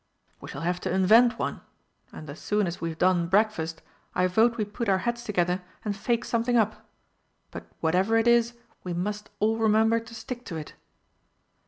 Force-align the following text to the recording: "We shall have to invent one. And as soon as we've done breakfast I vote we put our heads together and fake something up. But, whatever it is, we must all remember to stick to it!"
"We 0.39 0.47
shall 0.47 0.61
have 0.61 0.79
to 0.81 0.91
invent 0.91 1.37
one. 1.37 1.61
And 2.11 2.27
as 2.27 2.39
soon 2.39 2.65
as 2.65 2.81
we've 2.81 2.97
done 2.97 3.27
breakfast 3.27 3.83
I 4.15 4.25
vote 4.25 4.57
we 4.57 4.65
put 4.65 4.89
our 4.89 4.97
heads 4.97 5.23
together 5.23 5.61
and 5.85 5.95
fake 5.95 6.25
something 6.25 6.57
up. 6.57 6.87
But, 7.51 7.67
whatever 7.81 8.17
it 8.17 8.25
is, 8.27 8.55
we 8.83 8.95
must 8.95 9.29
all 9.37 9.57
remember 9.57 9.99
to 9.99 10.15
stick 10.15 10.43
to 10.45 10.55
it!" 10.55 10.73